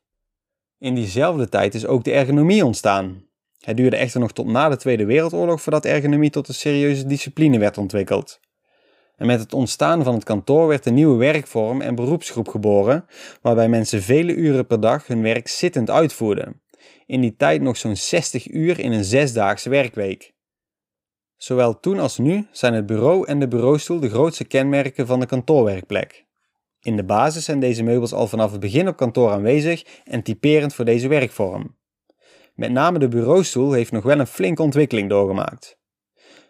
In 0.79 0.95
diezelfde 0.95 1.49
tijd 1.49 1.73
is 1.73 1.85
ook 1.85 2.03
de 2.03 2.11
ergonomie 2.11 2.65
ontstaan. 2.65 3.25
Het 3.59 3.77
duurde 3.77 3.95
echter 3.95 4.19
nog 4.19 4.31
tot 4.31 4.45
na 4.45 4.69
de 4.69 4.77
Tweede 4.77 5.05
Wereldoorlog 5.05 5.61
voordat 5.61 5.85
ergonomie 5.85 6.29
tot 6.29 6.47
een 6.47 6.53
serieuze 6.53 7.05
discipline 7.05 7.59
werd 7.59 7.77
ontwikkeld. 7.77 8.39
En 9.15 9.25
met 9.25 9.39
het 9.39 9.53
ontstaan 9.53 10.03
van 10.03 10.13
het 10.13 10.23
kantoor 10.23 10.67
werd 10.67 10.85
een 10.85 10.93
nieuwe 10.93 11.17
werkvorm 11.17 11.81
en 11.81 11.95
beroepsgroep 11.95 12.47
geboren, 12.47 13.05
waarbij 13.41 13.69
mensen 13.69 14.01
vele 14.01 14.33
uren 14.33 14.67
per 14.67 14.79
dag 14.79 15.07
hun 15.07 15.21
werk 15.21 15.47
zittend 15.47 15.89
uitvoerden. 15.89 16.61
In 17.05 17.21
die 17.21 17.35
tijd 17.35 17.61
nog 17.61 17.77
zo'n 17.77 17.95
60 17.95 18.51
uur 18.51 18.79
in 18.79 18.91
een 18.91 19.03
zesdaagse 19.03 19.69
werkweek. 19.69 20.32
Zowel 21.43 21.79
toen 21.79 21.99
als 21.99 22.17
nu 22.17 22.47
zijn 22.51 22.73
het 22.73 22.85
bureau 22.85 23.27
en 23.27 23.39
de 23.39 23.47
bureaustoel 23.47 23.99
de 23.99 24.09
grootste 24.09 24.43
kenmerken 24.43 25.07
van 25.07 25.19
de 25.19 25.25
kantoorwerkplek. 25.25 26.25
In 26.81 26.95
de 26.95 27.03
basis 27.03 27.45
zijn 27.45 27.59
deze 27.59 27.83
meubels 27.83 28.13
al 28.13 28.27
vanaf 28.27 28.51
het 28.51 28.59
begin 28.59 28.87
op 28.87 28.97
kantoor 28.97 29.31
aanwezig 29.31 29.85
en 30.03 30.23
typerend 30.23 30.73
voor 30.73 30.85
deze 30.85 31.07
werkvorm. 31.07 31.77
Met 32.55 32.71
name 32.71 32.99
de 32.99 33.07
bureaustoel 33.07 33.71
heeft 33.71 33.91
nog 33.91 34.03
wel 34.03 34.19
een 34.19 34.27
flinke 34.27 34.61
ontwikkeling 34.61 35.09
doorgemaakt. 35.09 35.77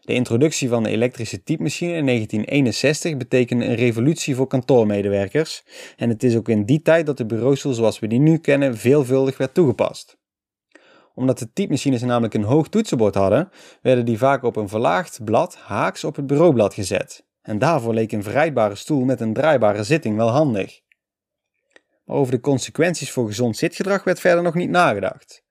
De 0.02 0.14
introductie 0.14 0.70
van 0.70 0.84
de 0.84 0.90
elektrische 0.90 1.44
typemachine 1.44 1.94
in 1.94 2.06
1961 2.06 3.18
betekende 3.18 3.66
een 3.66 3.76
revolutie 3.76 4.36
voor 4.36 4.48
kantoormedewerkers 4.48 5.64
en 5.98 6.10
het 6.10 6.24
is 6.24 6.36
ook 6.36 6.50
in 6.50 6.66
die 6.66 6.82
tijd 6.82 7.06
dat 7.06 7.18
de 7.18 7.26
bureaustoel 7.26 7.74
zoals 7.74 8.00
we 8.00 8.08
die 8.08 8.20
nu 8.20 8.38
kennen 8.38 8.78
veelvuldig 8.78 9.38
werd 9.38 9.54
toegepast 9.54 10.22
omdat 11.14 11.40
de 11.40 11.54
typemachines 11.54 12.02
namelijk 12.02 12.34
een 12.34 12.44
hoog 12.44 12.70
toetsenbord 12.70 13.16
hadden, 13.16 13.50
werden 13.82 14.06
die 14.06 14.18
vaak 14.18 14.44
op 14.44 14.56
een 14.56 14.70
verlaagd 14.70 15.24
blad 15.24 15.56
haaks 15.56 16.04
op 16.04 16.16
het 16.16 16.28
bureaublad 16.28 16.74
gezet. 16.74 17.26
En 17.42 17.60
daarvoor 17.60 17.94
leek 17.94 18.12
een 18.12 18.24
verrijdbare 18.24 18.76
stoel 18.76 19.04
met 19.04 19.22
een 19.22 19.34
draaibare 19.34 19.84
zitting 19.84 20.16
wel 20.16 20.30
handig. 20.30 20.82
Maar 22.06 22.16
over 22.16 22.32
de 22.32 22.40
consequenties 22.40 23.12
voor 23.12 23.28
gezond 23.28 23.58
zitgedrag 23.58 24.04
werd 24.04 24.20
verder 24.20 24.44
nog 24.44 24.54
niet 24.54 24.70
nagedacht. 24.70 25.44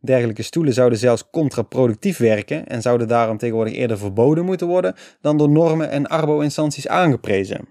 Dergelijke 0.00 0.42
stoelen 0.42 0.74
zouden 0.74 0.98
zelfs 0.98 1.30
contraproductief 1.30 2.18
werken 2.18 2.66
en 2.66 2.82
zouden 2.82 3.08
daarom 3.08 3.38
tegenwoordig 3.38 3.74
eerder 3.74 3.98
verboden 3.98 4.44
moeten 4.44 4.66
worden 4.66 4.94
dan 5.20 5.36
door 5.36 5.48
normen 5.48 5.90
en 5.90 6.06
arbo-instanties 6.06 6.88
aangeprezen. 6.88 7.68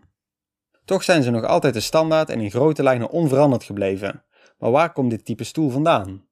Toch 0.86 1.04
zijn 1.04 1.24
ze 1.24 1.30
nog 1.30 1.44
altijd 1.44 1.74
de 1.74 1.80
standaard 1.80 2.30
en 2.30 2.40
in 2.40 2.52
grote 2.52 2.84
lijnen 2.84 3.10
onveranderd 3.10 3.64
gebleven. 3.64 4.24
Maar 4.58 4.72
waar 4.72 4.94
komt 4.94 5.10
dit 5.10 5.26
type 5.26 5.44
stoel 5.44 5.70
vandaan? 5.70 6.29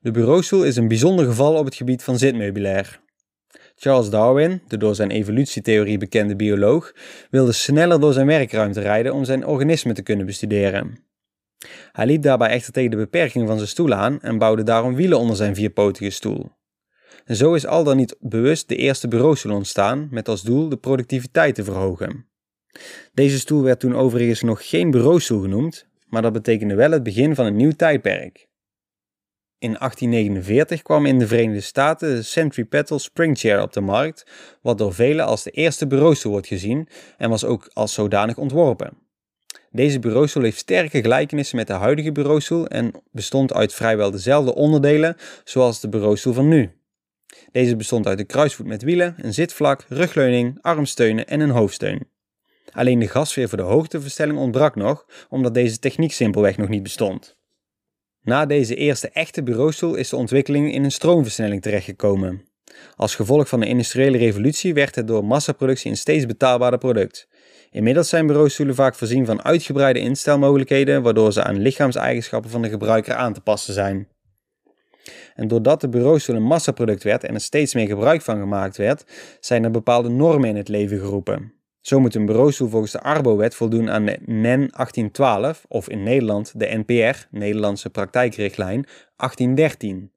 De 0.00 0.10
bureaustoel 0.10 0.64
is 0.64 0.76
een 0.76 0.88
bijzonder 0.88 1.24
geval 1.24 1.54
op 1.54 1.64
het 1.64 1.74
gebied 1.74 2.02
van 2.02 2.18
zitmeubilair. 2.18 3.00
Charles 3.76 4.10
Darwin, 4.10 4.62
de 4.68 4.76
door 4.76 4.94
zijn 4.94 5.10
evolutietheorie 5.10 5.98
bekende 5.98 6.36
bioloog, 6.36 6.92
wilde 7.30 7.52
sneller 7.52 8.00
door 8.00 8.12
zijn 8.12 8.26
werkruimte 8.26 8.80
rijden 8.80 9.14
om 9.14 9.24
zijn 9.24 9.46
organismen 9.46 9.94
te 9.94 10.02
kunnen 10.02 10.26
bestuderen. 10.26 11.04
Hij 11.92 12.06
liep 12.06 12.22
daarbij 12.22 12.48
echter 12.48 12.72
tegen 12.72 12.90
de 12.90 12.96
beperking 12.96 13.46
van 13.46 13.56
zijn 13.56 13.68
stoel 13.68 13.92
aan 13.92 14.20
en 14.20 14.38
bouwde 14.38 14.62
daarom 14.62 14.94
wielen 14.94 15.18
onder 15.18 15.36
zijn 15.36 15.54
vierpotige 15.54 16.10
stoel. 16.10 16.50
En 17.24 17.36
zo 17.36 17.54
is 17.54 17.66
al 17.66 17.84
dan 17.84 17.96
niet 17.96 18.16
bewust 18.20 18.68
de 18.68 18.76
eerste 18.76 19.08
bureaustoel 19.08 19.54
ontstaan 19.54 20.08
met 20.10 20.28
als 20.28 20.42
doel 20.42 20.68
de 20.68 20.76
productiviteit 20.76 21.54
te 21.54 21.64
verhogen. 21.64 22.26
Deze 23.14 23.38
stoel 23.38 23.62
werd 23.62 23.80
toen 23.80 23.96
overigens 23.96 24.42
nog 24.42 24.68
geen 24.68 24.90
bureaustoel 24.90 25.40
genoemd, 25.40 25.86
maar 26.06 26.22
dat 26.22 26.32
betekende 26.32 26.74
wel 26.74 26.90
het 26.90 27.02
begin 27.02 27.34
van 27.34 27.46
een 27.46 27.56
nieuw 27.56 27.72
tijdperk. 27.72 28.47
In 29.60 29.74
1849 29.74 30.82
kwam 30.82 31.06
in 31.06 31.18
de 31.18 31.26
Verenigde 31.26 31.60
Staten 31.60 32.14
de 32.14 32.22
Centripetal 32.22 32.98
Spring 32.98 33.38
Chair 33.38 33.62
op 33.62 33.72
de 33.72 33.80
markt, 33.80 34.26
wat 34.62 34.78
door 34.78 34.94
velen 34.94 35.26
als 35.26 35.42
de 35.42 35.50
eerste 35.50 35.86
bureaustoel 35.86 36.32
wordt 36.32 36.46
gezien 36.46 36.88
en 37.16 37.30
was 37.30 37.44
ook 37.44 37.70
als 37.72 37.92
zodanig 37.92 38.36
ontworpen. 38.36 38.96
Deze 39.70 39.98
bureaustoel 39.98 40.42
heeft 40.42 40.58
sterke 40.58 41.00
gelijkenissen 41.00 41.56
met 41.56 41.66
de 41.66 41.72
huidige 41.72 42.12
bureaustoel 42.12 42.66
en 42.66 42.92
bestond 43.10 43.52
uit 43.52 43.74
vrijwel 43.74 44.10
dezelfde 44.10 44.54
onderdelen 44.54 45.16
zoals 45.44 45.80
de 45.80 45.88
bureaustoel 45.88 46.32
van 46.32 46.48
nu. 46.48 46.70
Deze 47.52 47.76
bestond 47.76 48.06
uit 48.06 48.18
een 48.18 48.26
kruisvoet 48.26 48.66
met 48.66 48.82
wielen, 48.82 49.14
een 49.16 49.34
zitvlak, 49.34 49.84
rugleuning, 49.88 50.58
armsteunen 50.60 51.26
en 51.26 51.40
een 51.40 51.50
hoofdsteun. 51.50 52.08
Alleen 52.72 52.98
de 52.98 53.08
gasveer 53.08 53.48
voor 53.48 53.58
de 53.58 53.64
hoogteverstelling 53.64 54.38
ontbrak 54.38 54.74
nog, 54.74 55.06
omdat 55.28 55.54
deze 55.54 55.78
techniek 55.78 56.12
simpelweg 56.12 56.56
nog 56.56 56.68
niet 56.68 56.82
bestond. 56.82 57.37
Na 58.28 58.46
deze 58.46 58.74
eerste 58.74 59.08
echte 59.08 59.42
bureaustoel 59.42 59.94
is 59.94 60.08
de 60.08 60.16
ontwikkeling 60.16 60.72
in 60.72 60.84
een 60.84 60.92
stroomversnelling 60.92 61.62
terechtgekomen. 61.62 62.42
Als 62.96 63.14
gevolg 63.14 63.48
van 63.48 63.60
de 63.60 63.66
industriële 63.66 64.18
revolutie 64.18 64.74
werd 64.74 64.94
het 64.94 65.06
door 65.06 65.24
massaproductie 65.24 65.90
een 65.90 65.96
steeds 65.96 66.26
betaalbaarder 66.26 66.78
product. 66.78 67.28
Inmiddels 67.70 68.08
zijn 68.08 68.26
bureaustoelen 68.26 68.74
vaak 68.74 68.94
voorzien 68.94 69.26
van 69.26 69.44
uitgebreide 69.44 69.98
instelmogelijkheden, 69.98 71.02
waardoor 71.02 71.32
ze 71.32 71.42
aan 71.42 71.58
lichaamseigenschappen 71.58 72.50
van 72.50 72.62
de 72.62 72.68
gebruiker 72.68 73.14
aan 73.14 73.32
te 73.32 73.40
passen 73.40 73.74
zijn. 73.74 74.08
En 75.34 75.48
doordat 75.48 75.80
de 75.80 75.88
bureaustoel 75.88 76.36
een 76.36 76.42
massaproduct 76.42 77.02
werd 77.02 77.24
en 77.24 77.34
er 77.34 77.40
steeds 77.40 77.74
meer 77.74 77.86
gebruik 77.86 78.22
van 78.22 78.38
gemaakt 78.38 78.76
werd, 78.76 79.04
zijn 79.40 79.64
er 79.64 79.70
bepaalde 79.70 80.08
normen 80.08 80.48
in 80.48 80.56
het 80.56 80.68
leven 80.68 80.98
geroepen. 80.98 81.57
Zo 81.88 82.00
moet 82.00 82.14
een 82.14 82.26
bureaustoel 82.26 82.68
volgens 82.68 82.92
de 82.92 83.00
Arbo-wet 83.00 83.54
voldoen 83.54 83.90
aan 83.90 84.04
de 84.04 84.18
NEN 84.24 84.42
1812 84.42 85.64
of 85.68 85.88
in 85.88 86.02
Nederland 86.02 86.52
de 86.58 86.82
NPR, 86.86 87.26
Nederlandse 87.30 87.90
praktijkrichtlijn, 87.90 88.86
1813. 89.16 90.12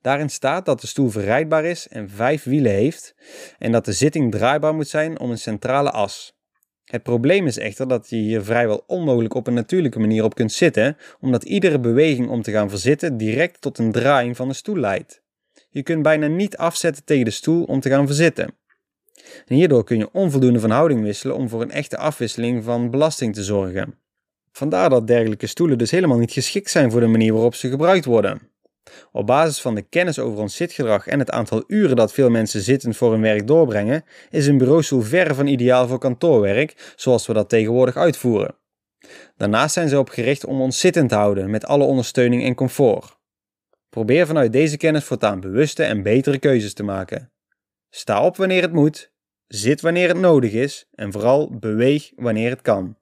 Daarin 0.00 0.30
staat 0.30 0.66
dat 0.66 0.80
de 0.80 0.86
stoel 0.86 1.10
verrijdbaar 1.10 1.64
is 1.64 1.88
en 1.88 2.10
vijf 2.10 2.44
wielen 2.44 2.72
heeft 2.72 3.14
en 3.58 3.72
dat 3.72 3.84
de 3.84 3.92
zitting 3.92 4.30
draaibaar 4.30 4.74
moet 4.74 4.88
zijn 4.88 5.18
om 5.18 5.30
een 5.30 5.38
centrale 5.38 5.90
as. 5.90 6.38
Het 6.84 7.02
probleem 7.02 7.46
is 7.46 7.58
echter 7.58 7.88
dat 7.88 8.08
je 8.08 8.16
hier 8.16 8.42
vrijwel 8.42 8.84
onmogelijk 8.86 9.34
op 9.34 9.46
een 9.46 9.54
natuurlijke 9.54 9.98
manier 9.98 10.24
op 10.24 10.34
kunt 10.34 10.52
zitten, 10.52 10.96
omdat 11.20 11.44
iedere 11.44 11.80
beweging 11.80 12.28
om 12.28 12.42
te 12.42 12.52
gaan 12.52 12.70
verzitten 12.70 13.16
direct 13.16 13.60
tot 13.60 13.78
een 13.78 13.92
draaiing 13.92 14.36
van 14.36 14.48
de 14.48 14.54
stoel 14.54 14.76
leidt. 14.76 15.22
Je 15.70 15.82
kunt 15.82 16.02
bijna 16.02 16.26
niet 16.26 16.56
afzetten 16.56 17.04
tegen 17.04 17.24
de 17.24 17.30
stoel 17.30 17.64
om 17.64 17.80
te 17.80 17.88
gaan 17.88 18.06
verzitten. 18.06 18.54
En 19.46 19.54
hierdoor 19.56 19.84
kun 19.84 19.98
je 19.98 20.12
onvoldoende 20.12 20.60
van 20.60 20.70
houding 20.70 21.02
wisselen 21.02 21.36
om 21.36 21.48
voor 21.48 21.62
een 21.62 21.70
echte 21.70 21.96
afwisseling 21.96 22.64
van 22.64 22.90
belasting 22.90 23.34
te 23.34 23.44
zorgen. 23.44 23.98
Vandaar 24.52 24.90
dat 24.90 25.06
dergelijke 25.06 25.46
stoelen 25.46 25.78
dus 25.78 25.90
helemaal 25.90 26.18
niet 26.18 26.32
geschikt 26.32 26.70
zijn 26.70 26.90
voor 26.90 27.00
de 27.00 27.06
manier 27.06 27.32
waarop 27.32 27.54
ze 27.54 27.68
gebruikt 27.68 28.04
worden. 28.04 28.40
Op 29.12 29.26
basis 29.26 29.60
van 29.60 29.74
de 29.74 29.82
kennis 29.82 30.18
over 30.18 30.38
ons 30.38 30.56
zitgedrag 30.56 31.06
en 31.06 31.18
het 31.18 31.30
aantal 31.30 31.64
uren 31.66 31.96
dat 31.96 32.12
veel 32.12 32.30
mensen 32.30 32.60
zittend 32.60 32.96
voor 32.96 33.12
hun 33.12 33.20
werk 33.20 33.46
doorbrengen, 33.46 34.04
is 34.30 34.46
een 34.46 34.58
bureaustoel 34.58 35.00
ver 35.00 35.34
van 35.34 35.46
ideaal 35.46 35.88
voor 35.88 35.98
kantoorwerk, 35.98 36.92
zoals 36.96 37.26
we 37.26 37.32
dat 37.32 37.48
tegenwoordig 37.48 37.96
uitvoeren. 37.96 38.56
Daarnaast 39.36 39.74
zijn 39.74 39.88
ze 39.88 39.98
op 39.98 40.08
gericht 40.08 40.44
om 40.44 40.60
ons 40.60 40.78
zittend 40.78 41.08
te 41.08 41.14
houden 41.14 41.50
met 41.50 41.66
alle 41.66 41.84
ondersteuning 41.84 42.44
en 42.44 42.54
comfort. 42.54 43.16
Probeer 43.88 44.26
vanuit 44.26 44.52
deze 44.52 44.76
kennis 44.76 45.04
voortaan 45.04 45.40
bewuste 45.40 45.84
en 45.84 46.02
betere 46.02 46.38
keuzes 46.38 46.74
te 46.74 46.82
maken. 46.82 47.32
Sta 47.90 48.24
op 48.24 48.36
wanneer 48.36 48.62
het 48.62 48.72
moet, 48.72 49.12
zit 49.54 49.80
wanneer 49.80 50.08
het 50.08 50.18
nodig 50.18 50.52
is 50.52 50.86
en 50.94 51.12
vooral 51.12 51.58
beweeg 51.58 52.12
wanneer 52.16 52.50
het 52.50 52.62
kan. 52.62 52.96